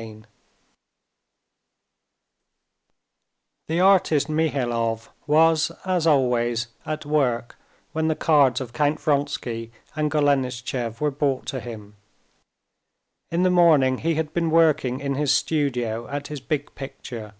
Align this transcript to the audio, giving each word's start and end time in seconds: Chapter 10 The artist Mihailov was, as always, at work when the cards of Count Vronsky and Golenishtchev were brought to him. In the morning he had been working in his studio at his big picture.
Chapter 0.00 0.14
10 0.14 0.26
The 3.66 3.80
artist 3.80 4.28
Mihailov 4.30 5.10
was, 5.26 5.70
as 5.84 6.06
always, 6.06 6.68
at 6.86 7.04
work 7.04 7.56
when 7.92 8.08
the 8.08 8.16
cards 8.16 8.62
of 8.62 8.72
Count 8.72 8.98
Vronsky 8.98 9.70
and 9.94 10.10
Golenishtchev 10.10 11.02
were 11.02 11.10
brought 11.10 11.44
to 11.48 11.60
him. 11.60 11.96
In 13.30 13.42
the 13.42 13.50
morning 13.50 13.98
he 13.98 14.14
had 14.14 14.32
been 14.32 14.50
working 14.50 15.00
in 15.00 15.16
his 15.16 15.34
studio 15.34 16.08
at 16.08 16.28
his 16.28 16.40
big 16.40 16.74
picture. 16.74 17.34